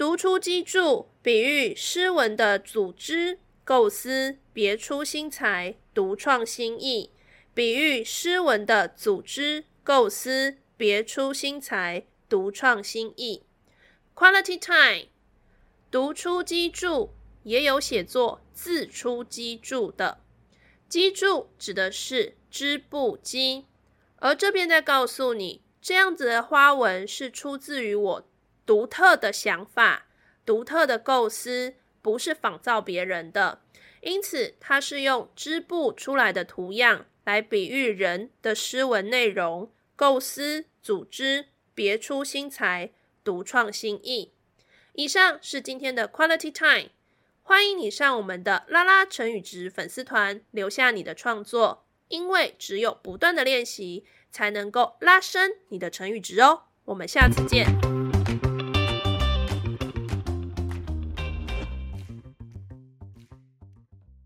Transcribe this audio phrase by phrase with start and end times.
[0.00, 7.10] 独出机杼，比喻诗文的组织构思别出心裁，独创新意。
[7.52, 13.42] 比喻诗文的组织构思别出心裁，独创新意。
[14.14, 15.08] Quality time，
[15.90, 17.10] 独出机杼
[17.42, 20.22] 也有写作自出机杼的。
[20.88, 23.66] 机杼指的是织布机，
[24.16, 28.29] 而这边在告诉你，这样子的花纹是出自于我
[28.70, 30.06] 独特的想法、
[30.46, 33.62] 独特的构思，不是仿造别人的。
[34.00, 42.92] 因此，它是用织布出来的图样来比喻人的诗文内容、构思、组织，别出心裁，
[43.24, 44.30] 独创新意。
[44.92, 46.90] 以上是今天的 Quality Time。
[47.42, 56.66] 欢迎你上我们的拉拉成语值粉丝团，留下你的创作，因为只有不断的练习，才能够拉升你的成语值哦。
[56.84, 57.66] 我们下次见。